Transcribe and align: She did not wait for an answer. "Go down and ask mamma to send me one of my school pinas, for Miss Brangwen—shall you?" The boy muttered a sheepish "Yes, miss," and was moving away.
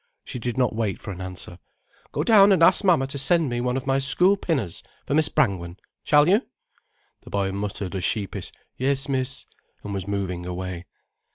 She 0.25 0.39
did 0.39 0.57
not 0.57 0.73
wait 0.75 0.99
for 0.99 1.11
an 1.11 1.21
answer. 1.21 1.59
"Go 2.11 2.23
down 2.23 2.51
and 2.51 2.63
ask 2.63 2.83
mamma 2.83 3.05
to 3.05 3.19
send 3.19 3.49
me 3.51 3.61
one 3.61 3.77
of 3.77 3.85
my 3.85 3.99
school 3.99 4.35
pinas, 4.35 4.81
for 5.05 5.13
Miss 5.13 5.29
Brangwen—shall 5.29 6.27
you?" 6.27 6.41
The 7.21 7.29
boy 7.29 7.51
muttered 7.51 7.93
a 7.93 8.01
sheepish 8.01 8.51
"Yes, 8.77 9.07
miss," 9.07 9.45
and 9.83 9.93
was 9.93 10.07
moving 10.07 10.43
away. 10.43 10.87